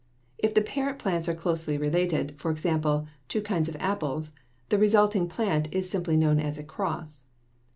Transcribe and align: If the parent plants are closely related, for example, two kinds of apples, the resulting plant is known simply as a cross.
If 0.39 0.55
the 0.55 0.63
parent 0.63 0.97
plants 0.97 1.29
are 1.29 1.35
closely 1.35 1.77
related, 1.77 2.31
for 2.39 2.49
example, 2.49 3.05
two 3.27 3.39
kinds 3.43 3.69
of 3.69 3.77
apples, 3.79 4.31
the 4.69 4.79
resulting 4.79 5.27
plant 5.27 5.67
is 5.71 5.85
known 5.93 6.05
simply 6.07 6.41
as 6.41 6.57
a 6.57 6.63
cross. 6.63 7.27